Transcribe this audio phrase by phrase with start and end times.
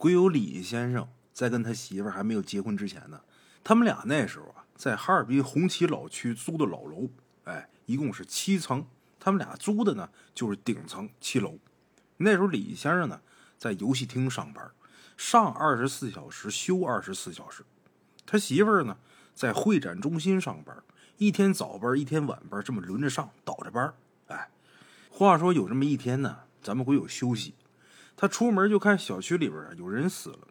[0.00, 3.20] 鬼友李先生在跟他媳妇还没有结婚之前呢，
[3.62, 7.10] 他们俩那时候啊，在哈尔滨红旗老区租的老楼，
[7.44, 8.86] 哎，一共是七层，
[9.18, 11.58] 他们俩租的呢就是顶层七楼。
[12.16, 13.20] 那时候李先生呢
[13.58, 14.70] 在游戏厅上班，
[15.18, 17.62] 上二十四小时休二十四小时，
[18.24, 18.96] 他媳妇儿呢
[19.34, 20.74] 在会展中心上班，
[21.18, 23.92] 一天早班一天晚班，这么轮着上倒着班。
[24.28, 24.48] 哎，
[25.10, 27.52] 话说有这么一天呢，咱们鬼友休息。
[28.16, 30.48] 他出门就看小区里边有人死了，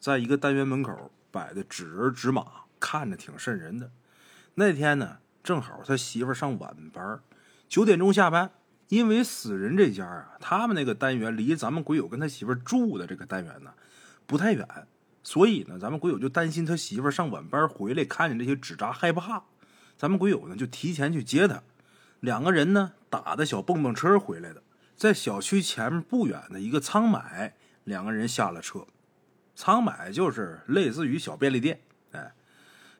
[0.00, 2.46] 在一个单元门口摆的纸人纸马，
[2.80, 3.90] 看着挺瘆人的。
[4.54, 7.20] 那天呢，正好他媳妇上晚班，
[7.68, 8.50] 九点钟下班。
[8.88, 13.72] 因为死人这家啊，他们那个单元离咱们鬼友跟他媳妇住的这个单元呢
[14.26, 14.68] 不太远，
[15.22, 19.42] 所以呢，咱们鬼友就担心他媳妇上晚班回来看见这些纸扎害怕。
[19.96, 21.62] 咱们鬼友呢就提前去接他，
[22.20, 24.62] 两个人呢打的小蹦蹦车回来的。
[24.96, 28.86] 在小区前面不远的一个仓买，两个人下了车。
[29.56, 31.80] 仓买就是类似于小便利店。
[32.12, 32.32] 哎，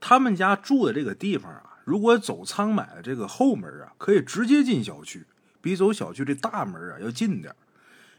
[0.00, 5.26] 他们家住的这个地方啊，如果走仓买的这个后门啊，可以直接进小区，
[5.60, 7.54] 比走小区这大门啊要近点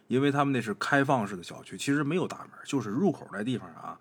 [0.08, 3.98] 因为他们那是开放式的小区，其实没有大门，就是入口那地方啊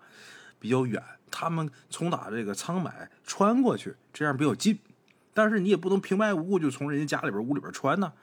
[0.59, 1.01] 比较远。
[1.31, 4.79] 他们从打这个仓买穿过去，这样比较近。
[5.33, 8.13] 但是你也不能平白无故就从人家家里边屋里边穿呢。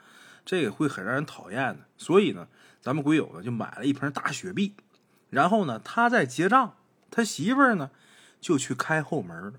[0.45, 2.47] 这个会很让人讨厌的，所以呢，
[2.81, 4.73] 咱们鬼友呢就买了一瓶大雪碧，
[5.29, 6.75] 然后呢，他在结账，
[7.09, 7.91] 他媳妇儿呢
[8.41, 9.53] 就去开后门了。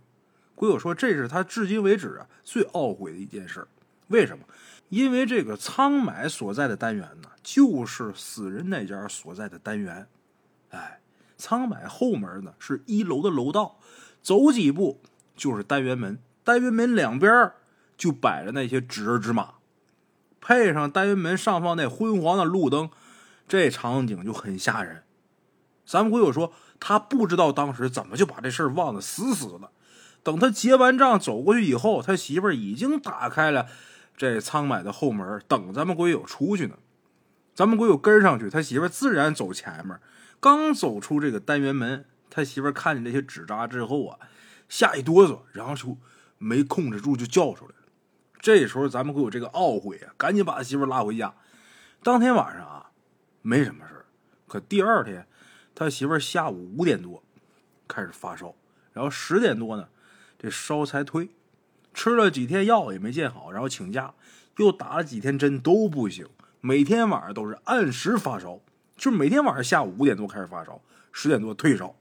[0.55, 3.67] 鬼友说，这是他至今为止啊最懊悔的一件事。
[4.09, 4.45] 为什么？
[4.91, 10.07] 因为这个仓买所在的单元呢，就是死人那家所在的单元。
[10.69, 11.01] 哎，
[11.39, 13.81] 仓买后门呢是一楼的楼道，
[14.23, 15.01] 走几步
[15.35, 17.51] 就是单元门，单元门两边
[17.97, 19.55] 就摆着那些纸人纸马。
[20.45, 22.91] 配上单元门上方那昏黄的路灯，
[23.48, 25.03] 这场景就很吓人。
[25.87, 29.70] 咱们鬼友说，他不知道当时怎么就把这事儿忘得死死的。
[30.22, 33.66] 等他结完账走过去以后，他媳妇儿已经打开了
[34.19, 36.75] 这仓买的后门，等咱们鬼友出去呢。
[37.55, 39.99] 咱们鬼友跟上去，他媳妇儿自然走前面。
[40.41, 44.19] 刚走出这个单元门，他媳妇儿看见这些纸扎之后啊，
[44.69, 45.97] 吓一哆嗦，然后就
[46.37, 47.72] 没控制住就叫出来。
[48.44, 51.32] 这时候咱们会有这个懊悔啊，赶紧把他媳妇拉回家。
[52.03, 52.91] 当天晚上啊，
[53.41, 54.05] 没什么事
[54.47, 55.27] 可第二天，
[55.75, 57.22] 他媳妇下午五点多
[57.88, 58.55] 开始发烧，
[58.93, 59.88] 然后十点多呢，
[60.38, 61.31] 这烧才退。
[61.94, 64.12] 吃了几天药也没见好，然后请假，
[64.59, 66.28] 又打了几天针都不行。
[66.61, 68.61] 每天晚上都是按时发烧，
[68.94, 70.82] 就每天晚上下午五点多开始发烧，
[71.12, 71.97] 十点多退烧。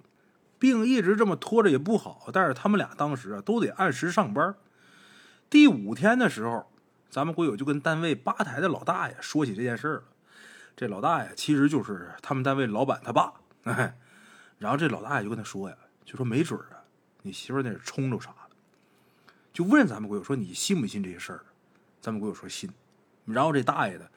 [0.60, 4.54] 病一直这么拖着也不好，但是他们俩当时啊都得按时上班。
[5.54, 6.68] 第五天的时候，
[7.12, 10.04] 咱们鬼友就跟单位吧台的老大爷说起这件事儿了。
[10.76, 13.32] 这老大爷其实就是他们单位老板他爸。
[13.66, 13.96] 哎，
[14.58, 16.82] 然后这老大爷就跟他说呀，就说没准啊，
[17.22, 18.56] 你媳妇那是冲着啥的。
[19.54, 21.42] 就问咱们鬼友说，你信不信这些事儿？
[22.02, 22.72] 咱们鬼友说信。
[23.26, 24.10] 然后这大爷的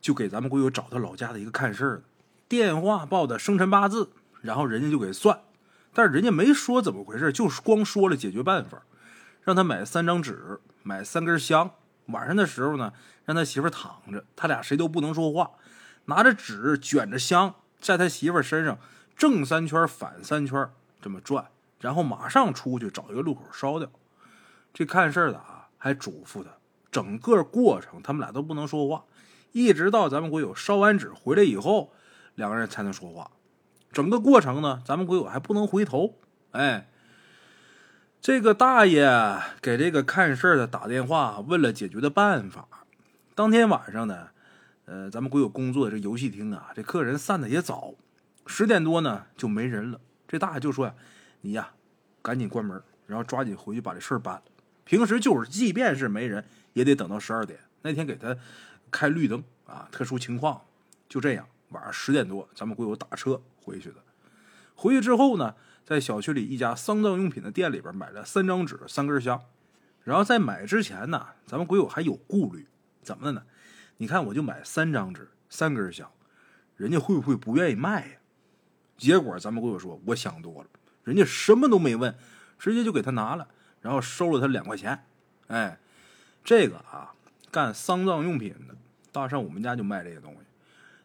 [0.00, 2.02] 就给咱们鬼友找他老家的一个看事儿的
[2.46, 4.08] 电话，报的生辰八字，
[4.40, 5.40] 然后人家就给算，
[5.92, 8.84] 但是人家没说怎么回事，就是光说了解决办法。
[9.42, 11.70] 让他买三张纸，买三根香。
[12.06, 12.92] 晚上的时候呢，
[13.24, 15.52] 让他媳妇躺着，他俩谁都不能说话，
[16.06, 18.78] 拿着纸卷着香，在他媳妇身上
[19.16, 20.68] 正三圈、反三圈
[21.00, 21.46] 这么转，
[21.78, 23.88] 然后马上出去找一个路口烧掉。
[24.74, 26.50] 这看事儿的啊，还嘱咐他，
[26.90, 29.04] 整个过程他们俩都不能说话，
[29.52, 31.92] 一直到咱们国友烧完纸回来以后，
[32.34, 33.30] 两个人才能说话。
[33.92, 36.16] 整个过程呢，咱们国友还不能回头，
[36.50, 36.89] 哎。
[38.22, 39.08] 这个大爷
[39.62, 42.68] 给这个看事儿的打电话，问了解决的办法。
[43.34, 44.28] 当天晚上呢，
[44.84, 47.94] 呃，咱们鬼友工作的这游戏厅啊，这客人散的也早，
[48.46, 49.98] 十点多呢就没人了。
[50.28, 50.94] 这大爷就说呀
[51.40, 51.70] ：“你呀，
[52.20, 54.42] 赶紧关门，然后抓紧回去把这事儿办了。
[54.84, 56.44] 平时就是，即便是没人，
[56.74, 57.58] 也得等到十二点。
[57.80, 58.36] 那天给他
[58.90, 60.60] 开绿灯啊，特殊情况。
[61.08, 63.96] 就这样，晚上十点多，咱们鬼友打车回去的。
[64.74, 65.54] 回去之后呢？”
[65.84, 69.42] 在小区里一家丧葬用品的店里边买了三张纸、三根香，
[70.04, 72.66] 然后在买之前呢，咱们鬼友还有顾虑，
[73.02, 73.42] 怎么的呢？
[73.96, 76.10] 你看，我就买三张纸、三根香，
[76.76, 78.12] 人家会不会不愿意卖呀？
[78.96, 80.68] 结果咱们鬼友说，我想多了，
[81.04, 82.14] 人家什么都没问，
[82.58, 83.48] 直接就给他拿了，
[83.80, 85.04] 然后收了他两块钱。
[85.48, 85.78] 哎，
[86.44, 87.12] 这个啊，
[87.50, 88.76] 干丧葬用品的，
[89.10, 90.38] 大上我们家就卖这些东西，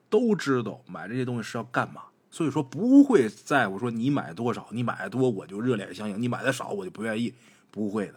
[0.10, 2.04] 都知道买这些东西是要干嘛。
[2.36, 7.34] 所以说不会在乎说你买多少，你买的多我就热脸相迎，你买的少我就不愿意，
[7.72, 8.16] 不会的，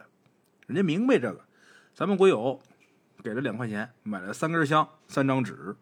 [0.66, 1.40] 人家明白这个。
[1.94, 2.60] 咱们国友
[3.22, 5.76] 给了两块钱，买了三根香、三张纸，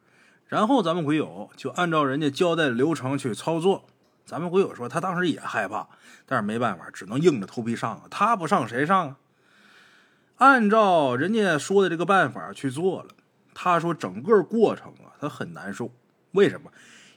[0.48, 3.86] 然后咱们鬼友就按照人家交代的流程去操作。
[4.26, 5.88] 咱们鬼友说他当时也害怕，
[6.26, 8.02] 但是没办法，只能硬着头皮上啊。
[8.10, 9.16] 他不上谁上啊？
[10.36, 13.08] 按照人家说的这个办法去做了。
[13.54, 15.90] 他说整个过程啊，他很难受。
[16.32, 16.70] 为什么？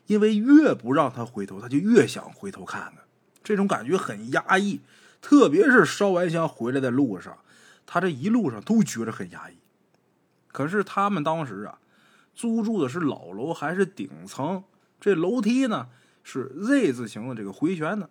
[0.09, 3.03] 因为越不让他回头，他就越想回头看看。
[3.43, 4.81] 这种感觉很压抑，
[5.21, 7.37] 特别是烧完香回来的路上，
[7.85, 9.57] 他这一路上都觉得很压抑。
[10.51, 11.77] 可是他们当时啊，
[12.33, 14.63] 租住的是老楼还是顶层？
[14.99, 15.89] 这楼梯呢
[16.23, 18.09] 是 Z 字形的这个回旋的。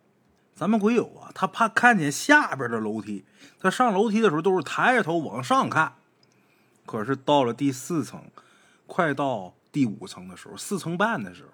[0.54, 3.24] 咱们鬼友啊，他怕看见下边的楼梯，
[3.58, 5.94] 他上楼梯的时候都是抬着头往上看。
[6.86, 8.22] 可是到了第四层，
[8.86, 11.48] 快到第五层的时候，四层半的时候，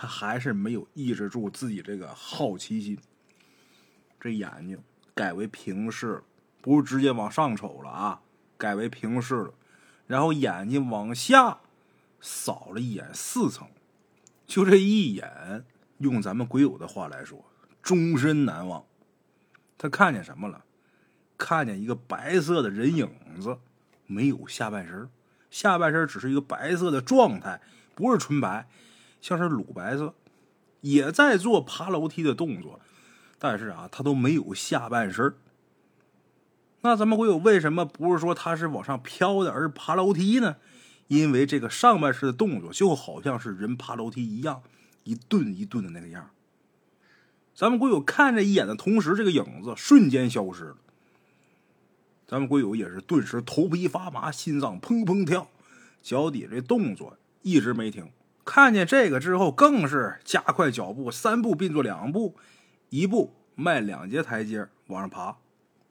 [0.00, 2.96] 他还是没有抑制住自己这个好奇心。
[4.20, 4.78] 这眼睛
[5.12, 6.22] 改为平视了，
[6.62, 8.20] 不是直接往上瞅了啊，
[8.56, 9.52] 改为平视了。
[10.06, 11.58] 然后眼睛往下
[12.20, 13.66] 扫了一眼四层，
[14.46, 15.64] 就这一眼，
[15.98, 17.44] 用咱们鬼友的话来说，
[17.82, 18.84] 终身难忘。
[19.76, 20.64] 他看见什么了？
[21.36, 23.10] 看见一个白色的人影
[23.40, 23.58] 子。
[24.06, 25.10] 没有下半身，
[25.50, 27.60] 下半身只是一个白色的状态，
[27.96, 28.68] 不是纯白，
[29.20, 30.14] 像是乳白色，
[30.80, 32.80] 也在做爬楼梯的动作，
[33.38, 35.34] 但是啊，他都没有下半身。
[36.80, 40.56] 那咱们会有为什么不是说他是往上飘的，而是爬楼梯呢？
[41.08, 44.62] 因为这个上半身的动作就好像是人爬楼梯一样，
[45.04, 46.30] 一顿一顿的那个样。
[47.54, 50.76] 咱们会有看这一眼的同时，这个影子瞬间消失了。
[52.26, 55.48] 咱们鬼友也是顿时头皮发麻，心脏砰砰跳，
[56.02, 58.08] 脚底这动作一直没停。
[58.48, 62.34] 看见这个之后，更是加快脚步，三步并作两步，
[62.88, 65.36] 一步迈两节台阶往上爬。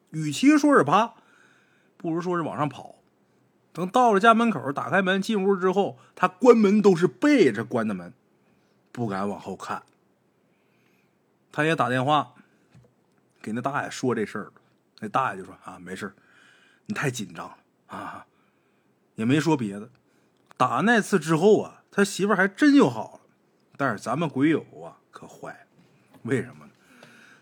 [0.09, 1.13] 与其说是爬，
[1.97, 2.95] 不如说是往上跑。
[3.71, 8.11] 等到了家门口，打开门进屋之后，他关门都是背着关的门，
[8.91, 9.83] 不敢往后看。
[11.51, 12.33] 他也打电话
[13.39, 14.51] 给那大爷说这事儿，
[14.99, 16.11] 那大爷就说：“啊，没事。”
[16.89, 18.25] 你太紧张了啊！
[19.13, 19.89] 也没说别的。
[20.57, 23.21] 打那次之后啊，他媳妇还真就好了。
[23.75, 26.19] 但是咱们鬼友啊，可坏了。
[26.21, 26.71] 为什么呢？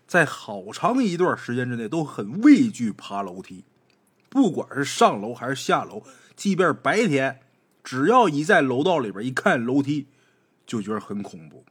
[0.06, 3.66] 在好长一段时间之内，都很畏惧爬楼梯。
[4.30, 6.02] 不管是上楼还是下楼，
[6.34, 7.42] 即便白天，
[7.84, 10.06] 只要一在楼道里边一看楼梯，
[10.66, 11.62] 就觉得很恐怖，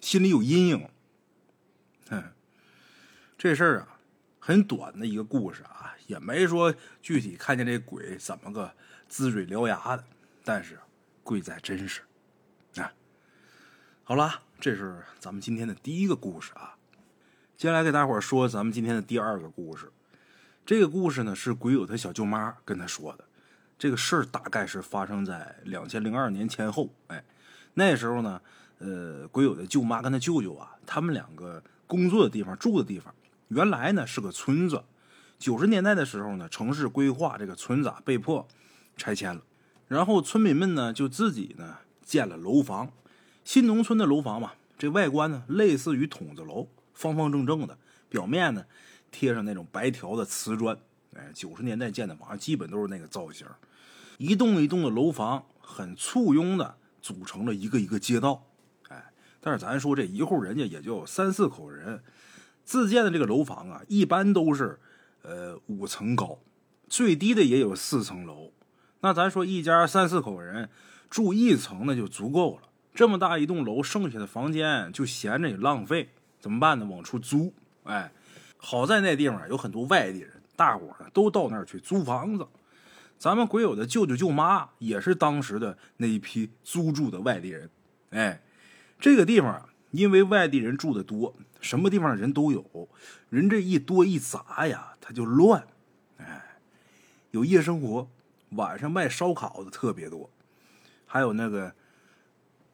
[0.00, 0.88] 心里有阴影。
[2.08, 2.22] 哼，
[3.36, 3.98] 这事儿啊，
[4.38, 5.96] 很短的一个故事啊。
[6.06, 6.72] 也没说
[7.02, 8.72] 具体看见这鬼怎么个
[9.10, 10.04] 龇嘴獠牙的，
[10.44, 10.78] 但是
[11.28, 12.00] 贵在真实
[12.76, 12.90] 啊！
[14.02, 16.74] 好了，这是咱们今天的第一个故事啊。
[17.58, 19.92] 接下来给大伙说咱们今天的第二个故事。
[20.64, 23.26] 这个故事呢是鬼友他小舅妈跟他说的。
[23.78, 26.88] 这个事儿大概是发生在两千零二年前后。
[27.08, 27.22] 哎，
[27.74, 28.40] 那时候呢，
[28.78, 33.14] 呃，鬼友的舅妈跟他舅舅啊，他们两个工作的地方、住的地方，
[33.48, 34.82] 原来呢是个村子。
[35.38, 38.48] 九十年代的时候呢，城市规划这个村子啊被迫
[38.96, 39.42] 拆迁了，
[39.88, 42.92] 然后村民们呢就自己呢建了楼房。
[43.44, 47.76] 新农村的楼房嘛，这外观呢类似于筒子楼，方方正正的，
[48.08, 48.64] 表面呢
[49.10, 50.78] 贴上那种白条的瓷砖。
[51.16, 53.46] 哎，九十年代建的房基本都是那个造型，
[54.18, 58.46] 一栋一栋的楼房很簇拥的组成了一个一个街道。
[58.88, 62.02] 哎，但是咱说这一户人家也就三四口人，
[62.64, 64.78] 自建的这个楼房啊，一般都是。
[65.22, 66.38] 呃，五层高，
[66.88, 68.52] 最低的也有四层楼。
[69.00, 70.68] 那咱说一家三四口人
[71.08, 72.68] 住一层，那就足够了。
[72.94, 76.86] 这么大一栋楼，剩下的房间就闲着也浪费，怎么办呢？
[76.86, 77.54] 往出租。
[77.84, 78.10] 哎，
[78.56, 82.46] 好在那地方有很多外地人，大伙呢都到那儿去租房子。
[83.18, 87.70] 咱们鬼友的舅舅舅妈也是当时的那一批租住的外地人。
[88.10, 88.40] 哎，
[88.98, 91.34] 这个地方因为外地人住的多。
[91.60, 92.88] 什么地方人都有，
[93.30, 95.66] 人这一多一杂呀，他就乱。
[96.18, 96.58] 哎，
[97.32, 98.08] 有夜生活，
[98.50, 100.30] 晚上卖烧烤的特别多，
[101.06, 101.74] 还有那个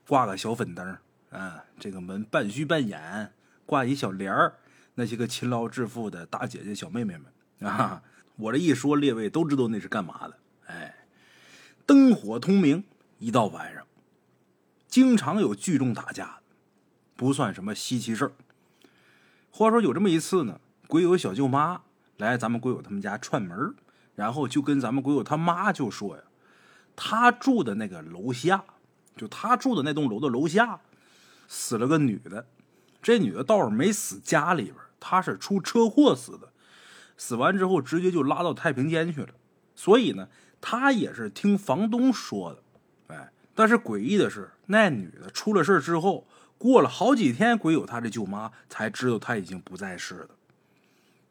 [0.07, 0.99] 挂个小粉灯，
[1.31, 3.33] 啊，这个门半虚半掩，
[3.67, 4.59] 挂一小帘儿，
[4.95, 8.03] 那些个勤劳致富的大姐姐小妹妹们啊，
[8.37, 10.39] 我这一说，列位都知道那是干嘛的。
[10.67, 10.95] 哎，
[11.85, 12.85] 灯火通明，
[13.19, 13.85] 一到晚上，
[14.87, 16.41] 经常有聚众打架，
[17.17, 18.33] 不算什么稀奇事儿。
[19.51, 21.83] 话说有这么一次呢，鬼友小舅妈
[22.17, 23.75] 来咱们鬼友他们家串门，
[24.15, 26.23] 然后就跟咱们鬼友他妈就说呀，
[26.95, 28.65] 他住的那个楼下，
[29.17, 30.81] 就他住的那栋楼的楼下，
[31.49, 32.47] 死了个女的，
[33.03, 36.53] 这女的倒是没死家里边，她是出车祸死的，
[37.17, 39.35] 死完之后直接就拉到太平间去了，
[39.75, 40.29] 所以呢，
[40.61, 42.63] 他也是听房东说的，
[43.15, 50.29] 哎，但是诡异的是，那女的出了事之后，过了好几天，鬼友他这舅妈才知道她已经不在世了。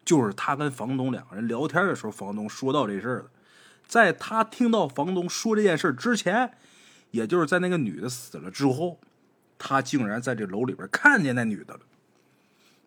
[0.05, 3.25] 就是他跟房东两个人聊天的时候，房东说到这事儿了。
[3.85, 6.53] 在他听到房东说这件事之前，
[7.11, 8.99] 也就是在那个女的死了之后，
[9.57, 11.81] 他竟然在这楼里边看见那女的了。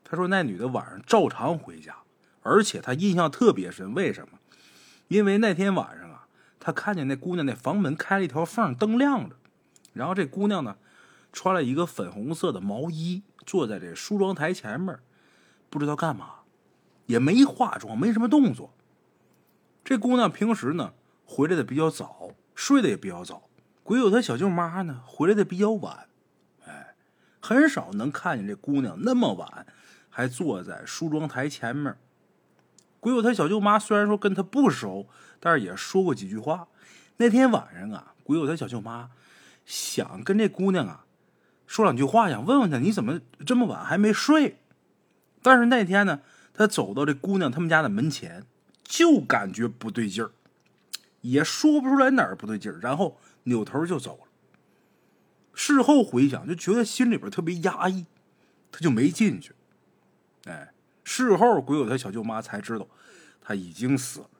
[0.02, 1.96] 他说那女的晚上照常回家，
[2.42, 3.94] 而且他印象特别深。
[3.94, 4.38] 为什么？
[5.08, 6.26] 因为那天晚上啊，
[6.58, 9.36] 他看见那姑娘那房门开了一条缝，灯亮着。
[9.92, 10.76] 然后这姑娘呢，
[11.32, 14.98] 穿了一个粉红色的毛衣，坐在这梳妆台前面，
[15.70, 16.35] 不知道干嘛。
[17.06, 18.72] 也没化妆，没什么动作。
[19.84, 20.92] 这姑娘平时呢
[21.24, 23.48] 回来的比较早，睡得也比较早。
[23.84, 26.08] 鬼友他小舅妈呢回来的比较晚，
[26.64, 26.94] 哎，
[27.40, 29.66] 很少能看见这姑娘那么晚
[30.10, 31.96] 还坐在梳妆台前面。
[32.98, 35.06] 鬼友他小舅妈虽然说跟他不熟，
[35.38, 36.66] 但是也说过几句话。
[37.18, 39.10] 那天晚上啊，鬼友他小舅妈
[39.64, 41.04] 想跟这姑娘啊
[41.68, 44.58] 说两句话，想问问她你怎么这么晚还没睡。
[45.40, 46.20] 但是那天呢。
[46.58, 48.42] 他走到这姑娘他们家的门前，
[48.82, 50.32] 就感觉不对劲儿，
[51.20, 54.28] 也说不出来哪儿不对劲儿，然后扭头就走了。
[55.52, 58.06] 事后回想，就觉得心里边特别压抑，
[58.72, 59.52] 他就没进去。
[60.46, 60.72] 哎，
[61.04, 62.88] 事后鬼友他小舅妈才知道
[63.42, 64.30] 他已经死了，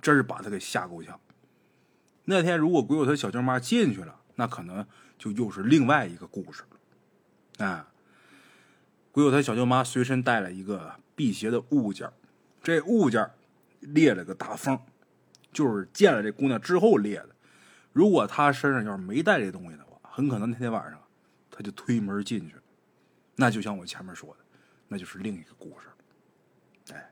[0.00, 1.18] 真是把他给吓够呛。
[2.26, 4.86] 那天如果鬼友他小舅妈进去了，那可能
[5.18, 7.66] 就又是另外一个故事了。
[7.66, 7.88] 啊，
[9.10, 11.00] 鬼友他小舅妈随身带了一个。
[11.14, 12.10] 辟邪的物件，
[12.62, 13.30] 这物件
[13.80, 14.78] 裂了个大缝，
[15.52, 17.30] 就是见了这姑娘之后裂的。
[17.92, 21.00] 如果他身上要是没带这东西的话，很可能那天晚上
[21.50, 22.56] 他就推门进去。
[23.36, 24.44] 那就像我前面说的，
[24.88, 25.86] 那就是另一个故事。
[26.92, 27.10] 哎，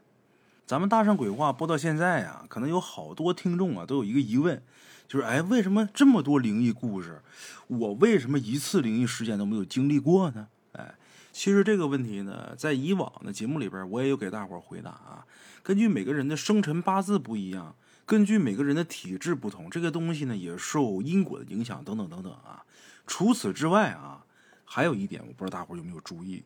[0.66, 4.62] 咱们大圣鬼话播到现在啊，可能有好多听众啊都有一个疑问，
[5.06, 7.22] 就是哎，为什么这么多灵异故事，
[7.68, 10.48] 我为什么一次灵异事件都没有经历过呢？
[11.32, 15.24] 其实这个问题呢，在以往的节目里边，我也有给大伙回答啊。
[15.62, 17.74] 根据每个人的生辰八字不一样，
[18.04, 22.62] 根据每个人的体质不同，这个东西呢也受因果的影响，等等等等啊。
[23.06, 24.24] 除此之外啊，
[24.66, 26.44] 还有一点，我不知道大伙有没有注意，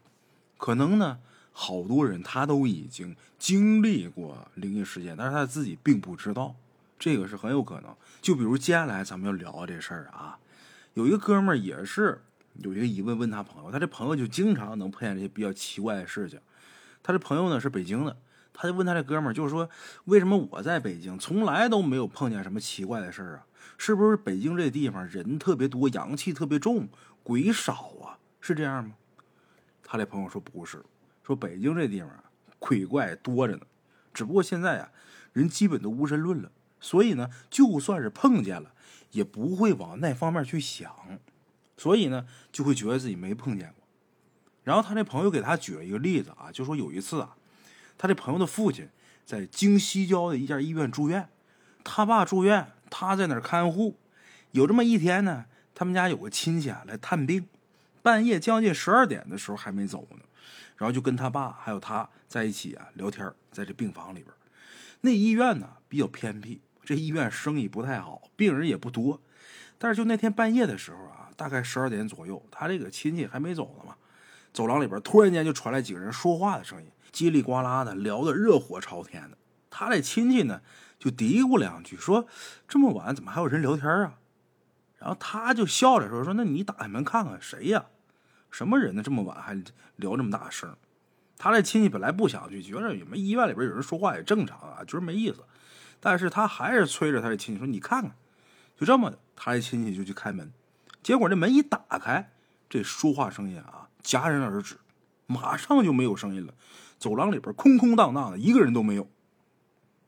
[0.57, 1.19] 可能呢，
[1.50, 6.55] 好多人他都已经经历过灵异事件，但是他自己并不知道，
[6.97, 7.93] 这个是很有可能。
[8.23, 10.38] 就比如接下来咱们要聊这事儿啊，
[10.95, 12.23] 有一个哥们儿也是。
[12.58, 16.40] 有一个疑问问他朋友，他这朋友就经常能碰见这些比较奇怪的事情。
[17.02, 18.16] 他这朋友呢是北京的，
[18.52, 19.68] 他就问他这哥们儿，就是说
[20.04, 23.46] 为什么我在北京从来都没有碰见什么奇怪的事儿啊？
[23.78, 26.88] 是不是北京这地方人特别多，阳气特别重，
[27.22, 28.18] 鬼少啊？
[28.40, 28.94] 是这样吗？
[29.84, 30.82] 他这朋友说不是，
[31.22, 32.10] 说北京这地方
[32.58, 33.66] 鬼怪多着呢，
[34.14, 34.90] 只不过现在啊
[35.32, 38.72] 人基本都无神论了，所以呢就算是碰见了，
[39.10, 40.90] 也不会往那方面去想。
[41.76, 43.87] 所以呢，就会觉得自己没碰见过。
[44.64, 47.37] 然后他那朋友给他举了一个例子啊，就说有一次啊，
[47.97, 48.88] 他这朋友的父亲
[49.25, 51.28] 在京西郊的一家医院住院，
[51.85, 53.97] 他爸住院，他在那儿看护。
[54.50, 57.47] 有这么一天呢，他们家有个亲戚啊来探病，
[58.02, 60.21] 半夜将近十二点的时候还没走呢，
[60.76, 64.35] 然后就跟他爸还有他在一起啊聊天，在这病房里边。
[65.02, 69.21] 那医院呢比较偏僻，这医院生意不太好，病人也不多。
[69.78, 71.23] 但是就那天半夜的时候啊。
[71.37, 73.95] 大概十二点左右，他这个亲戚还没走呢嘛，
[74.54, 79.37] 走廊里边突然间就传来几个人说话的声音，叽里呱啦的聊得热火朝天的。
[79.68, 80.62] 他这亲戚呢
[80.99, 82.26] 就嘀咕两句，说
[82.66, 84.14] 这么晚怎么还有人聊天啊？
[84.97, 87.85] 然后他就笑着说：“说那你打开门看看谁呀？
[88.50, 89.02] 什么人呢？
[89.02, 89.62] 这么晚还
[89.97, 90.75] 聊这么大声？”
[91.37, 95.45] 他这亲戚本来不想去，觉得你们医院里边有人说话也正常啊，觉得没意思。
[96.00, 98.12] 但是他还是催着他的亲戚说：“你看看。”
[98.78, 100.52] 就这么的，他这亲戚就去开门。
[101.02, 102.30] 结果这门一打开，
[102.68, 104.76] 这说话声音啊戛然而止，
[105.26, 106.52] 马上就没有声音了。
[106.99, 109.09] 走廊里边空空荡荡的，一个人都没有。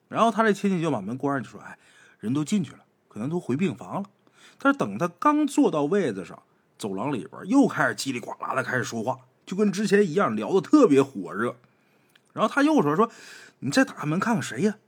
[0.09, 1.79] 然后他这亲戚就把门关上，就说：“哎，
[2.19, 4.11] 人都进去了，可能都回病房了。”
[4.59, 6.43] 但是等他刚坐到位子上，
[6.79, 11.57] 走廊里边又开始叽里呱啦的开始说话，就跟之前一样，聊的特别火热。
[12.33, 13.11] 然后他又说：“说
[13.61, 14.79] 你再打开门看看谁呀？”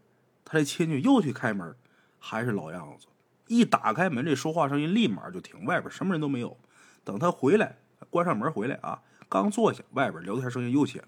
[0.44, 1.76] 他这亲戚又去开门，
[2.18, 3.06] 还是老样子。
[3.50, 6.56] 一打开门，这说话声音立马就停，外边什么人都没有。
[7.02, 7.78] 等他回来，
[8.08, 11.06] 关上门回来啊，刚坐下，外边聊天声音又起来。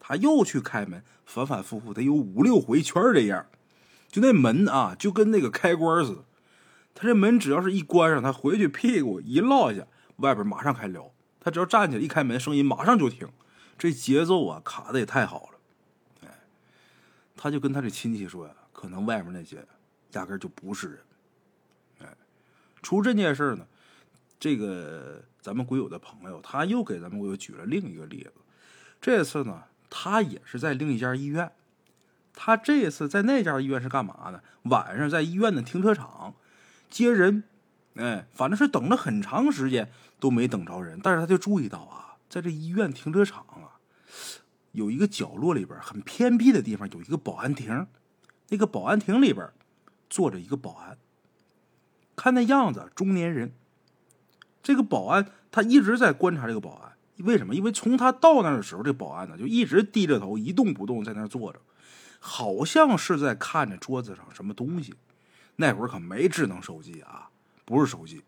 [0.00, 3.46] 他又去开门，反反复复得有五六回圈这样。
[4.08, 6.24] 就那门啊，就跟那个开关似的。
[6.92, 9.86] 他这门只要是一关上，他回去屁股一落下，
[10.16, 11.12] 外边马上开聊。
[11.38, 13.28] 他只要站起来一开门，声音马上就停。
[13.78, 16.26] 这节奏啊，卡的也太好了。
[16.26, 16.40] 哎，
[17.36, 19.64] 他就跟他这亲戚说呀，可能外面那些
[20.14, 20.98] 压根就不是人。
[22.82, 23.66] 出这件事呢，
[24.38, 28.32] 这个咱们鬼友的朋友，他又给咱们鬼友举了另一个例子。
[29.00, 31.50] 这次呢，他也是在另一家医院。
[32.32, 34.40] 他这次在那家医院是干嘛呢？
[34.62, 36.34] 晚上在医院的停车场
[36.88, 37.42] 接人，
[37.94, 40.98] 哎，反正是等了很长时间都没等着人。
[41.02, 43.76] 但是他就注意到啊，在这医院停车场啊，
[44.72, 47.86] 有一个角落里边很偏僻的地方有一个保安亭，
[48.48, 49.50] 那个保安亭里边
[50.08, 50.96] 坐着一个保安，
[52.20, 53.50] 看那样子中年人。
[54.62, 56.92] 这个保安他一直在观察这个保安，
[57.24, 57.54] 为什么？
[57.54, 61.58] 因为从他到那儿的时候，这保安呢就一直低着头一动不动在那儿坐着。
[62.18, 64.92] 好像是在看着桌子上什么东西，
[65.56, 67.30] 那会儿可没智能手机啊，
[67.64, 68.22] 不是手机，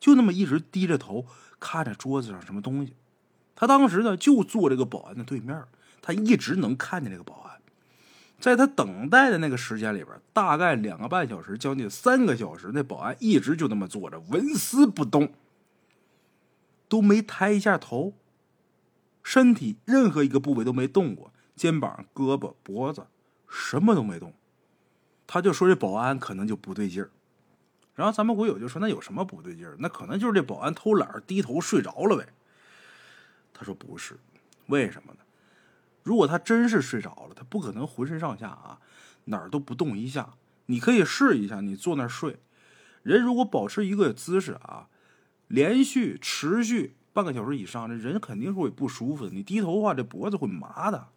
[0.00, 1.24] 就那么一直低着头
[1.60, 2.96] 看着桌子上什么东西。
[3.54, 5.62] 他当时呢就坐这个保安的对面，
[6.00, 7.51] 他一直能看见这个保安。
[8.42, 15.32] 在他等待的那个时间里边，大概两个半小时，将近三个小时，那保安一直就那么坐着，纹丝不动，
[16.88, 18.14] 都没抬一下头，
[19.22, 23.06] 身体任何一个部位都没动过，肩膀、胳膊、脖子。
[23.46, 24.32] 什么都没动，
[25.26, 27.10] 他就说这保安可能就不对劲儿。
[27.94, 29.76] 然后咱们国友就说：“那有什么不对劲儿？
[29.78, 32.26] 那可能就是这保安偷懒低头睡着了呗。”
[33.54, 34.16] 他说：“不是，
[34.66, 35.18] 为什么呢？
[36.02, 38.80] 如果他真是睡着了，他不可能浑身上下啊
[39.24, 40.34] 哪儿都不动一下。
[40.66, 42.38] 你可以试一下，你坐那儿睡，
[43.02, 44.88] 人如果保持一个姿势啊，
[45.48, 49.30] 连续持续半个小时以上，这人肯定是会不舒服的。
[49.32, 51.08] 你低头的话，这脖子会麻的，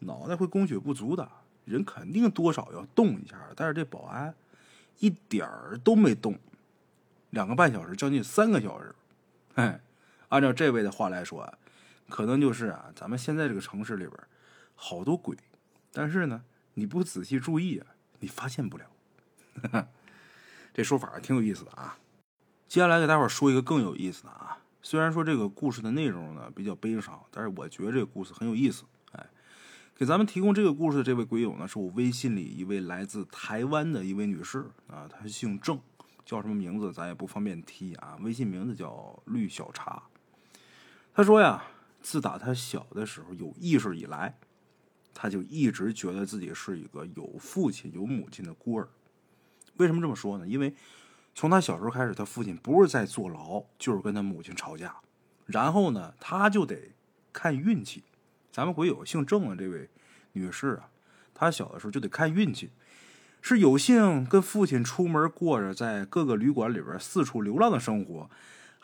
[0.00, 1.28] 脑袋会供血不足的。”
[1.64, 4.34] 人肯定多少要动一下，但是这保安
[4.98, 6.36] 一点儿都没动，
[7.30, 8.92] 两个半小时，将近三个小时。
[9.54, 9.80] 哎，
[10.28, 11.54] 按照这位的话来说，
[12.12, 14.12] 可能就是啊，咱们现在这个城市里边
[14.74, 15.34] 好多鬼，
[15.94, 17.86] 但是呢，你不仔细注意啊，
[18.20, 18.84] 你发现不了。
[20.74, 21.96] 这说法挺有意思的啊。
[22.68, 28.84] 接下来给大伙说一个更有意思的啊，虽然说这个故事的内容呢比较悲伤，但是我觉得这个故事很有意思。
[29.12, 29.26] 哎
[29.94, 35.80] 给咱们提供这个故事的这位鬼友呢，是我微信里一位来自台湾的一位女士啊，她姓郑，
[36.26, 38.18] 叫什么名字咱也不方便提啊。
[38.20, 40.02] 微信名字叫绿小茶。
[41.14, 41.62] 她说呀，
[42.02, 44.36] 自打他小的时候有意识以来，
[45.14, 48.88] 他就一直觉得自己是一个有父亲有母亲的孤儿。
[49.76, 50.46] 为什么这么说呢？
[50.46, 50.74] 因为
[51.34, 54.96] 从他小时候开始，他父亲不是在坐牢，就是跟他母亲吵架，
[55.46, 56.92] 然后呢，他就得
[57.32, 58.04] 看运气。
[58.50, 59.88] 咱们鬼友姓郑的这位
[60.32, 60.90] 女士啊，
[61.32, 62.70] 她小的时候就得看运气，
[63.40, 68.28] 是有幸跟父亲出门过着在各个旅馆里边四处流浪的生活，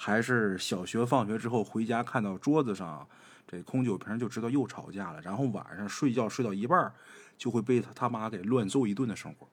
[0.01, 3.05] 还是小学放学之后回家看到桌子上
[3.49, 6.93] 这空酒瓶就知道又吵架了，然后晚上睡觉睡到一半
[7.37, 9.49] 就会被他他妈给乱揍一顿的生活，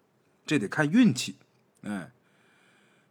[0.45, 1.35] 这得看运气。
[1.81, 2.11] 哎，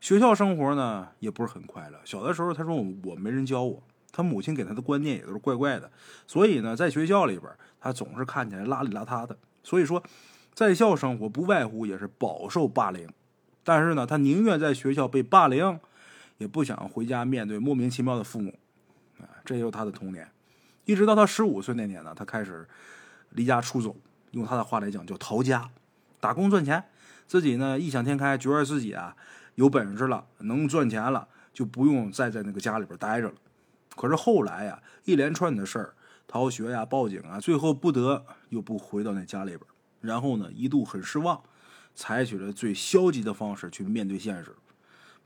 [0.01, 2.01] 学校生活呢也不是很快乐。
[2.05, 3.83] 小的时候他说我我没人教我。
[4.17, 5.91] 他母亲给他的观念也都是怪怪的，
[6.25, 9.37] 所以呢，在学校里边，他总是看起来邋里邋遢的。
[9.65, 10.01] 所以说，
[10.53, 13.09] 在校生活不外乎也是饱受霸凌。
[13.65, 15.81] 但是呢，他宁愿在学校被霸凌，
[16.39, 18.59] 也不想回家面对莫名其妙的父母。
[19.19, 20.29] 啊，这就是他的童年。
[20.85, 22.69] 一直到他十五岁那年呢，他开始
[23.31, 23.97] 离家出走，
[24.33, 25.71] 用他的话来讲叫逃家，
[26.21, 26.85] 打工赚钱。
[27.27, 29.17] 自己呢异想天开，觉得自己啊
[29.55, 33.35] 有本事了，能赚钱了，就不用再在那个家里边待着了。
[33.97, 35.95] 可是后来呀，一连串的事儿，
[36.27, 39.61] 逃学呀、报警啊，最后不得又不回到那家里边。
[40.01, 41.43] 然后呢，一度很失望，
[41.95, 44.55] 采取了最消极的方式去面对现实。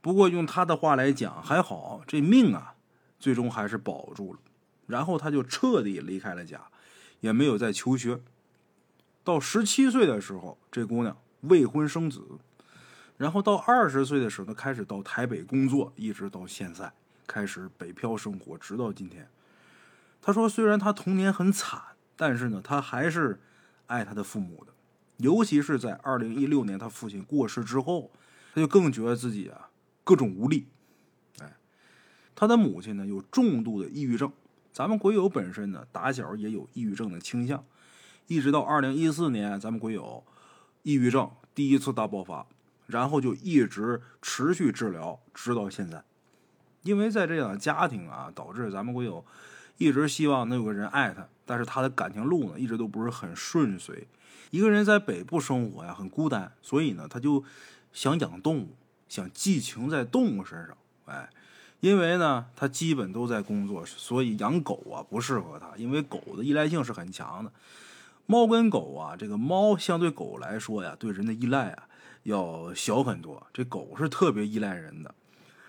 [0.01, 2.75] 不过用他的话来讲，还好这命啊，
[3.19, 4.41] 最终还是保住了。
[4.87, 6.61] 然后他就彻底离开了家，
[7.21, 8.21] 也没有再求学。
[9.23, 12.23] 到十七岁的时候，这姑娘未婚生子。
[13.17, 16.93] 然后到二十岁的时候，她开始到台北工作，一直到现在。
[17.27, 19.29] 开始北漂生活，直到今天。
[20.23, 21.79] 他说：“虽然他童年很惨，
[22.17, 23.39] 但是呢，他还是
[23.87, 24.73] 爱他的父母的。
[25.19, 28.11] 尤其是在二零一六年他父亲过世之后，
[28.55, 29.68] 他就更觉得自己啊
[30.09, 30.67] 各种无力。
[31.39, 31.55] 哎，
[32.35, 34.33] 他的母亲呢有重度的抑郁症，
[34.73, 37.63] 咱们鬼友本身呢打小也有抑郁症的倾向，
[38.27, 40.25] 一直到二零一四年，咱们鬼友
[40.83, 42.47] 抑郁症第一次大爆发，
[42.87, 46.03] 然后就一直持续治疗，直到现在。”
[46.85, 49.23] 因为在这样的家庭啊，导致咱们会有
[49.77, 54.09] 一直希望能有个人爱他，但是他的感情路呢，一直都不是很顺遂。
[54.51, 57.45] 一个人在北部生活呀，很孤单，所以呢，他就
[57.93, 58.75] 想养动物，
[59.09, 60.77] 想寄情在动物身上。
[61.07, 61.29] 哎，
[61.81, 67.51] 因为呢，他基本都在工作，所以养狗啊不适合他，因为狗的依赖性是很强的。
[68.27, 71.89] 猫跟狗啊，这个猫相对狗来说呀，对人的依赖啊
[72.25, 75.15] 要小很多，这狗是特别依赖人的。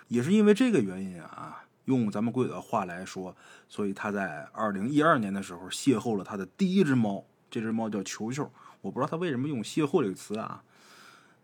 [0.09, 3.33] 也是因为这个原因啊，用咱们鬼友的话来说，
[3.69, 8.51] 所以他在二零一二年的时候邂逅了他的第一只猫，这只猫叫球球。
[8.81, 10.63] 我不知道他为什么用“邂逅”这个词啊，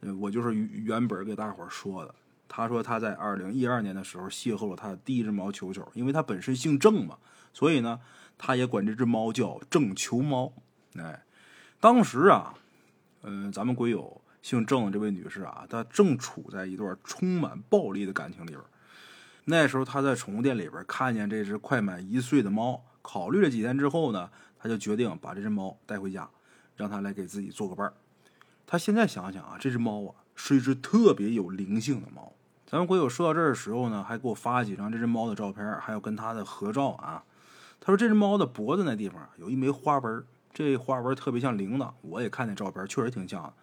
[0.01, 2.13] 呃，我就是原本给大伙说的。
[2.47, 7.17] 他说他在二零一二年的时候邂逅了他的第一只猫球球，因为他本身姓郑嘛，
[7.51, 7.99] 所以呢，
[8.37, 10.53] 他也管这只猫叫郑球猫。
[10.95, 11.25] 哎，
[11.79, 12.53] 当时啊，
[13.23, 18.61] 嗯，咱们鬼友姓郑的这位女士啊，她正处在一段充满暴力的感情里边。
[19.45, 26.29] 那时候她在宠物店里边看见这只快满一岁的猫，考虑了几天之后呢，她就决定把这只猫带回家，
[26.75, 27.93] 让它来给自己做个伴儿。
[28.67, 32.33] 他现在想想啊，这只猫啊是一只特别有灵性的猫。
[32.65, 37.23] 咱们鬼友说到这儿的时候呢，还给我发了几张这只猫的照片，还有跟它的合照啊。
[37.79, 41.91] 他说这只猫的脖子那地方有一枚花纹，这花纹特别像铃铛。
[42.01, 43.53] 我也看那照片，确实挺像的。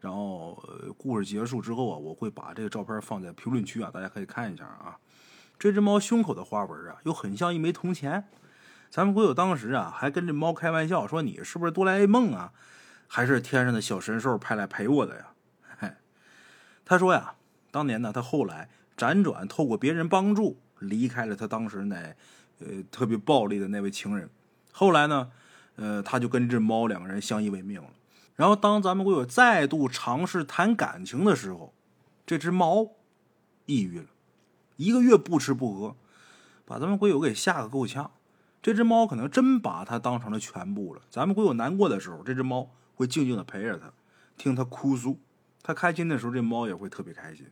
[0.00, 0.62] 然后
[0.98, 4.98] 故事结束之后啊，我会把这个照片放在评论区啊，大家可以看一下啊。
[5.58, 8.28] 这只猫胸口的花纹啊，又很像一枚铜钱。
[8.90, 12.52] 咱们鬼友当时啊，还跟这猫开玩笑说：“你是不是哆啦 A 梦啊？
[13.14, 15.26] 还是天上的小神兽派来陪我的呀？”
[15.78, 15.92] 嘿，
[16.82, 17.34] 他说呀。
[17.70, 21.96] 当年呢，他后来辗转透过别人帮助离开了他当时那
[22.58, 24.28] 呃特别暴力的那位情人。
[24.72, 25.30] 后来呢，
[25.76, 27.88] 呃，他就跟这猫两个人相依为命了。
[28.36, 31.72] 然后当咱们鬼友再度尝试谈感情的时候，
[32.26, 32.88] 这只猫
[33.64, 34.06] 抑郁了，
[34.76, 35.96] 一个月不吃不喝，
[36.66, 38.10] 把咱们鬼友给吓个够呛。
[38.60, 41.00] 这只猫可能真把它当成了全部了。
[41.08, 43.92] 咱们鬼友难过的时候，这只猫会静静的陪着他，
[44.36, 45.18] 听他哭诉；
[45.62, 47.46] 他开心的时候，这猫也会特别开心。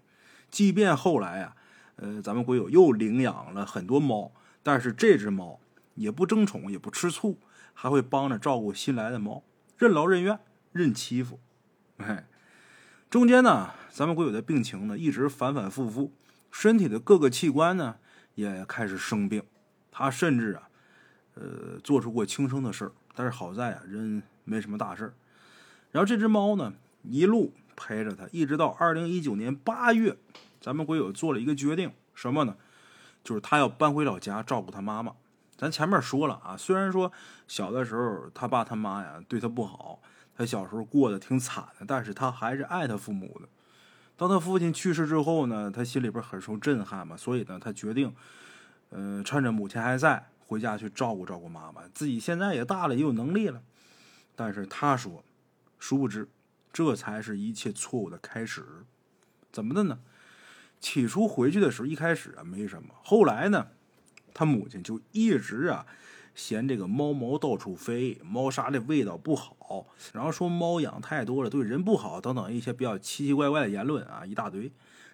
[0.51, 1.57] 即便后来啊，
[1.97, 5.61] 呃，咱们鬼友又领养了很多猫，但是这只猫
[5.95, 7.39] 也不争宠，也不吃醋，
[7.73, 9.45] 还会帮着照顾新来的猫，
[9.79, 10.39] 任劳任怨，
[10.73, 11.39] 任欺负。
[11.99, 12.27] 哎，
[13.09, 16.13] 中间呢，咱们鬼友的病情呢一直反反复复，
[16.51, 17.97] 身体的各个器官呢
[18.35, 19.43] 也开始生病。
[19.93, 20.69] 他甚至啊，
[21.35, 25.15] 呃，做出过轻生的事儿，但是好在啊，人没什么大事儿。
[25.93, 26.73] 然后这只猫呢，
[27.03, 27.53] 一路。
[27.83, 30.15] 陪着他，一直到二零一九年八月，
[30.61, 32.55] 咱们鬼友做了一个决定，什么呢？
[33.25, 35.15] 就是他要搬回老家照顾他妈妈。
[35.57, 37.11] 咱前面说了啊，虽然说
[37.49, 39.99] 小的时候他爸他妈呀对他不好，
[40.37, 43.49] 他小时候过得挺惨的，但是他还是爱他父母的。
[44.15, 48.15] 当他父亲去世之后呢，他心里边很受震撼嘛，所以呢，他决定，
[48.91, 51.81] 呃，趁着母亲还在，回家去照顾照顾妈妈。
[51.95, 53.63] 自己现在也大了，也有能力了，
[54.37, 55.25] 但是他说，
[55.81, 56.29] 殊不知。
[56.73, 58.65] 这才是一切错误的开始，
[59.51, 59.99] 怎么的呢？
[60.79, 63.67] 起初回去的时候，一开始啊没什么，后来呢，
[64.33, 65.85] 他母亲就一直啊
[66.33, 74.71] 嫌这个猫毛到处飞，猫砂的味道不好，然后说猫养太多了对人不好，等等一些比较奇奇怪怪的言论啊一大堆。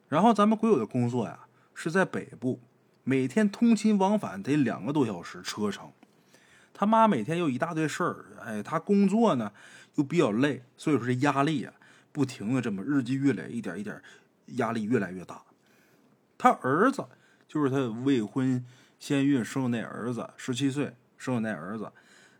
[0.08, 2.60] 然后咱们鬼友的工作呀是在北部，
[3.02, 5.90] 每天通勤往返得两个多小时车程，
[6.74, 9.50] 他妈每天有一大堆事儿，哎，他工作呢。
[9.96, 11.72] 又比较累，所以说这压力呀，
[12.12, 14.00] 不停的这么日积月累，一点一点，
[14.56, 15.42] 压力越来越大。
[16.38, 17.04] 他儿子
[17.48, 18.64] 就是他未婚
[18.98, 21.90] 先孕生的那儿子，十七岁生的那儿子，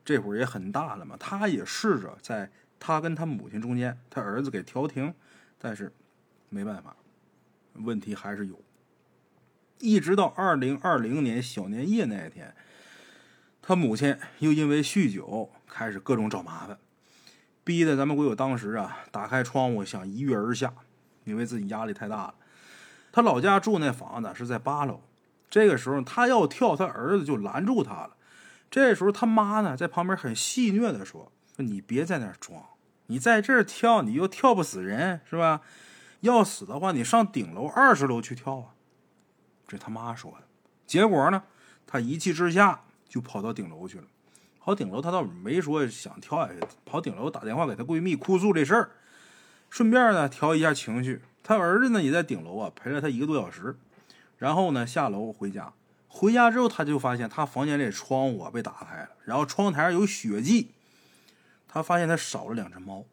[0.05, 1.16] 这会儿也很大了嘛。
[1.19, 5.14] 他也试着在他跟他母亲中间，他儿子给调停，
[5.59, 5.92] 但是
[6.51, 6.95] 没办法，
[7.73, 8.62] 问题还是有。
[9.79, 12.55] 一直到二零二零年小年夜那一天，
[13.61, 16.79] 他母亲又因为酗酒开始各种找麻烦。
[17.66, 20.72] 逼得咱们鬼友当时啊，打开窗户想一跃而下，
[21.24, 22.35] 因为自己压力太大了。
[23.11, 25.00] 他老家住那房子是在八楼，
[25.50, 28.16] 这个时候他要跳，他儿子就拦住他了。
[28.70, 32.62] 这时候他妈呢在旁边很戏谑的说：“你别在那装，
[33.07, 35.62] 你在这儿跳，你又跳不死人，是吧？
[36.20, 38.74] 要死的话，你上顶楼二十楼去跳啊。”
[39.66, 40.46] 这他妈说的。
[40.87, 41.42] 结果呢，
[41.85, 44.05] 他一气之下就跑到顶楼去了。
[44.66, 46.59] 跑顶楼，她倒没说想跳下去。
[46.85, 48.90] 跑顶楼打电话给她闺蜜哭诉这事儿，
[49.70, 51.22] 顺便呢调一下情绪。
[51.44, 53.76] 她儿子呢也在顶楼啊陪了她一个多小时，
[54.38, 55.72] 然后呢下楼回家。
[56.09, 60.72] 回家之后，她就发现她房间里窗户被打开了，然后窗台上有血迹。
[61.68, 63.05] 她发现她少了两只猫，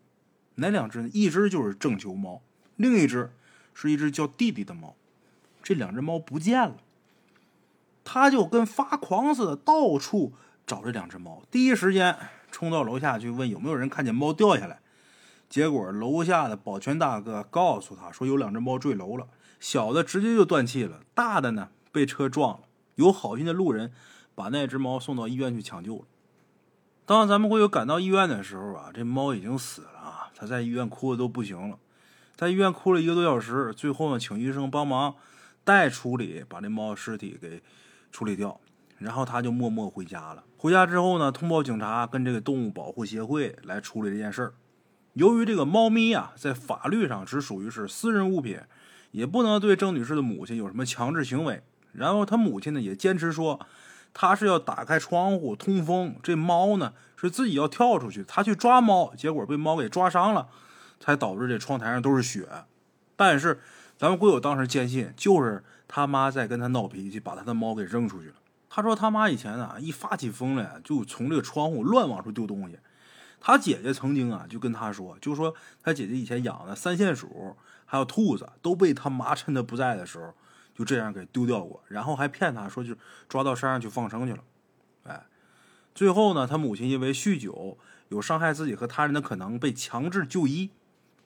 [0.55, 1.09] 哪两只呢？
[1.13, 2.41] 一只就是正球猫，
[2.77, 3.29] 另一只
[3.75, 4.95] 是一只叫弟弟的猫。
[5.61, 6.77] 这两只猫不见了，
[8.03, 10.33] 她就跟发狂似的到处。
[10.65, 12.17] 找这两只猫，第一时间
[12.51, 14.79] 冲到楼下去问有没有人看见猫掉下来。
[15.49, 19.27] 结果楼下的保全大哥告诉他说有两只猫坠楼了，
[19.59, 22.61] 小的直接就断气了，大的呢被车撞了。
[22.95, 23.91] 有好心的路人
[24.33, 26.05] 把那只猫送到医院去抢救了。
[27.05, 30.31] 当咱们会友赶到医院的时候啊，这猫已经死了啊！
[30.35, 31.77] 他在医院哭的都不行了，
[32.35, 35.15] 在医院哭了一个多小时，最后呢请医生帮忙
[35.63, 37.61] 待处理，把这猫尸体给
[38.11, 38.59] 处理掉。
[38.99, 40.43] 然后他就默默回家了。
[40.63, 44.53] 回家之后呢，通报警察跟这个动物保护协会来处理这件事儿。
[45.11, 48.57] 由于这个猫咪啊，在法律上只属于是私人物品，
[49.11, 51.63] 也不能对郑女士的母亲有什么强制行为。
[51.91, 53.59] 然后他母亲呢也坚持说，
[54.13, 60.47] 他是要打开窗户通风，这猫呢是自己要跳出去，他去抓猫，结果被猫给抓伤了，
[60.97, 62.47] 才导致这窗台上都是血。
[63.17, 63.59] 但是
[63.97, 68.35] 咱们鬼友当时坚信，就是他妈在跟他闹脾气，把他的猫给扔出去了。
[68.75, 72.79] 他说他妈以前啊，一发起疯来就从这个窗户乱往出丢东西。
[73.39, 77.55] 他姐姐曾经啊就跟他说，就说他姐姐以前养的三线鼠
[77.85, 80.33] 还有兔子都被他妈趁他不在的时候
[80.73, 82.95] 就这样给丢掉过，然后还骗他说就
[83.29, 84.43] 抓到山上去放生去了。
[85.03, 85.23] 哎，
[85.93, 87.77] 最后呢，他母亲因为酗酒
[88.09, 90.71] 有伤害自己和他人的可能，被强制就医。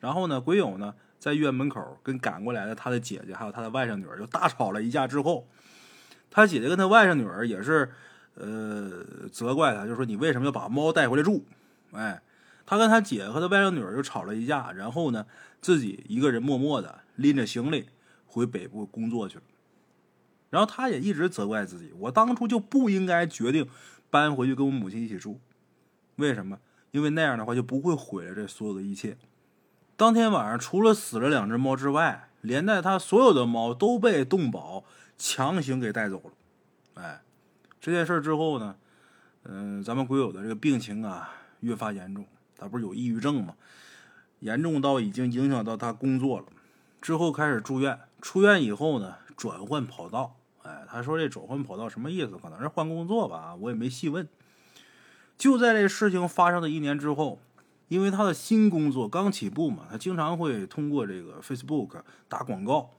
[0.02, 5.48] 然后呢，鬼友呢在医院门口跟赶过来的他的姐姐还有他的外甥女儿就大吵了一架之后。
[6.30, 7.92] 他姐姐跟他外甥女儿也是，
[8.36, 11.46] 呃，责怪他，就说你为什么要把猫带回来住？
[11.92, 12.22] 哎，
[12.66, 15.26] 他跟他姐和他外甥女儿就吵了一架，然后呢，
[15.62, 17.88] 自己一个人默默的拎着行李
[18.26, 19.44] 回北部工作去了。
[20.50, 23.68] 然后他也一直责怪自己，我当初就不应该决定
[24.10, 25.40] 搬回去跟我母亲一起住。
[26.18, 26.60] 为什么？
[26.92, 29.18] 因为那样的话就不会毁了这所有的一切。
[29.96, 34.86] 当天晚上，除了死了两只猫之外，连带他所有的猫都被动保。
[35.18, 37.22] 强行给带走了，哎，
[37.82, 38.76] 这件事之后呢，
[39.44, 42.26] 嗯，咱们鬼友的这个病情啊越发严重，
[42.56, 43.56] 他不是有抑郁症吗？
[44.40, 46.46] 严重到已经影响到他工作了，
[47.02, 52.38] 之后开始住院，出院以后呢转换跑道，哎，他说这转换跑道什么意思？
[52.38, 54.28] 可能是换工作吧，我也没细问。
[55.36, 57.40] 就在这事情发生的一年之后，
[57.88, 62.92] 因为他的新工作刚起步嘛，他经常会通过这个 Facebook 打广告。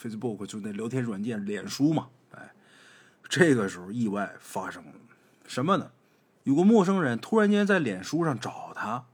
[0.00, 2.52] Facebook 就那聊天软件，脸书嘛，哎，
[3.28, 4.92] 这个时候意外发生了，
[5.46, 5.90] 什么呢？
[6.42, 9.06] 有个陌生人突然间在脸书上找他，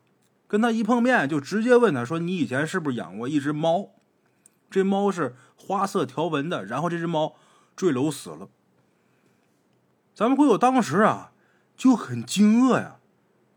[0.49, 3.91] 跟他一碰面就直接问他说：“你以前是不是养过一只猫？
[4.69, 7.37] 这猫是花色条纹的，然后这只猫
[7.77, 8.49] 坠楼死了。”
[10.13, 11.33] 咱们会友当时啊
[11.77, 12.97] 就很惊愕呀，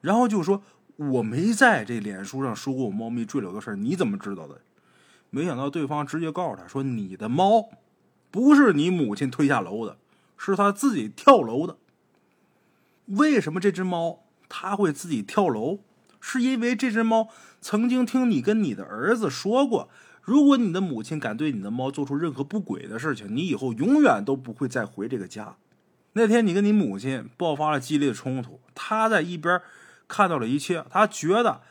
[0.02, 0.62] 然后就说
[0.98, 4.62] ：“我没在这脸书上说过我猫咪坠楼的事你怎么知道的？”
[5.36, 7.70] 没想到对方直接告诉他说：“你的猫
[8.30, 9.98] 不是你母亲推下楼的，
[10.38, 11.78] 是他自己跳楼的。
[13.08, 15.80] 为什么这只猫它会自己跳楼？
[16.22, 19.90] 是因为这只猫曾经听你跟你的儿子说过，
[20.22, 25.56] 如果你的母亲敢对你的猫做出任何不轨的事情，你以后永远都不会再回这个家。
[26.14, 29.60] 那天你跟你母亲爆发了激烈的冲突，他在一边
[30.08, 31.64] 看到了一切，他觉得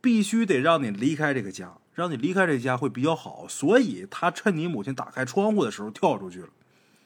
[0.00, 6.48] 必须得让你离开这个家。”让你离开这家会比较好，所以他趁你母亲打开窗户的时候跳出去了。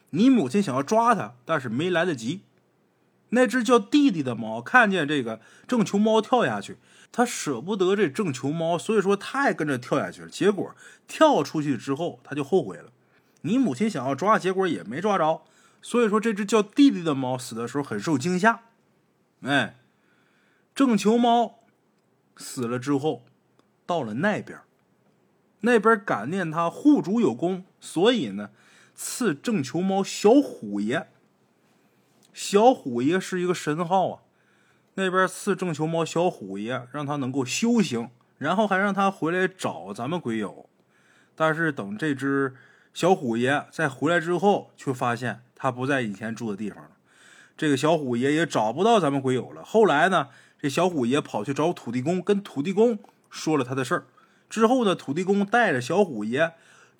[0.09, 2.41] 你母亲想要抓他，但是没来得及。
[3.29, 6.77] 那只叫弟弟的猫看见这个正球猫跳下去，
[7.11, 10.27] 他舍不得这正球猫，所以说他也跟着跳下去了。
[10.27, 10.75] 结果
[11.07, 12.91] 跳出去之后，他就后悔了。
[13.41, 15.43] 你母亲想要抓，结果也没抓着。
[15.83, 18.61] 所以说这只叫弟弟的猫死的时候很受惊吓。
[19.43, 19.77] 哎，
[20.73, 21.59] 正球猫
[22.35, 23.23] 死了之后，
[23.85, 24.59] 到了那边。
[25.61, 28.49] 那边感念他护主有功，所以呢，
[28.95, 31.07] 赐正球猫小虎爷。
[32.33, 34.19] 小虎爷是一个神号啊。
[34.95, 40.69] 那边赐正球猫小虎爷，让他能够修行，然后还让他回来找咱们鬼友。
[41.35, 42.55] 但是等这只
[42.93, 46.91] 小虎爷再回来之后，却发现他不在以前住的地方了。
[47.55, 49.63] 这个小虎爷也找不到咱们鬼友了。
[49.63, 54.05] 后来呢，这小虎爷跑去找土地公，跟土地公说了他的事儿。
[54.49, 56.53] 之后呢，土地公带着小虎爷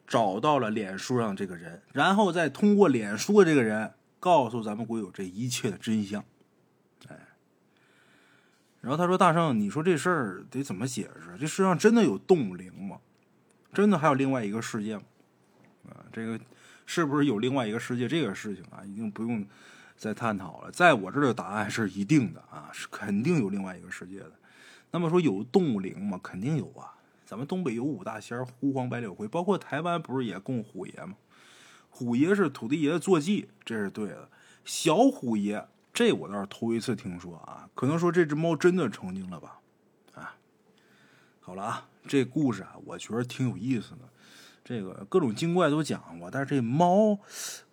[0.08, 6.24] 找到了脸书上这个人，然后再通过脸书的这个人告诉咱们鬼友这一切的真相。
[7.08, 7.18] 哎，
[8.82, 11.38] 然后他说：“大圣，你说这事儿得怎么解释？
[11.40, 13.00] 这世上真的有动物灵吗？
[13.74, 15.04] 真的还有另外一个世界吗？
[15.90, 16.40] 啊，这个
[16.86, 18.08] 是不是有另外一个世界？
[18.08, 19.44] 这个事情啊，已经不用
[19.98, 20.72] 再探讨了。
[20.72, 24.32] 在我这儿的答案是一定的啊，是肯定有另外一个世界的。
[24.92, 26.20] 那么说有动物灵吗？
[26.22, 26.94] 肯定有啊。”
[27.30, 31.14] 咱们东北有五大仙儿狐黄白柳灰，包括台湾不是也供虎爷吗？
[31.88, 34.28] 虎爷是土地爷的坐骑，这是对的。
[34.66, 35.64] 小虎爷，
[35.94, 37.70] 这我倒是头一次听说啊。
[37.76, 39.60] 可能说这只猫真的成精了吧？
[40.16, 40.36] 啊，
[41.40, 44.00] 好了啊，这故事啊，我觉得挺有意思的。
[44.64, 47.20] 这个各种精怪都讲过，但是这猫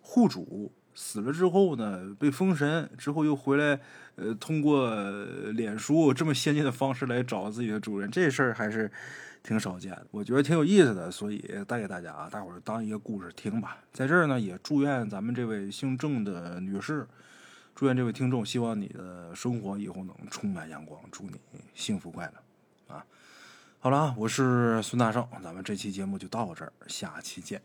[0.01, 3.81] 护主死了之后呢，被封神之后又回来，
[4.17, 4.93] 呃，通过
[5.53, 8.91] 脸书这么先进的方式来找自己的主人，这事儿还是
[9.43, 10.07] 挺少见的。
[10.11, 13.77] 我觉得挺有意思的，所以带给大家啊，大伙儿当一个故事听吧。
[13.93, 17.07] 在这儿呢，也祝愿咱们这位姓郑的女士，
[17.75, 21.39] 祝愿这位听众，希望你的生活以后能充满阳光，祝你
[21.73, 23.05] 幸福快乐啊！
[23.79, 27.61] 好了啊，我是孙大圣，咱们这期节目就到这儿，下期见。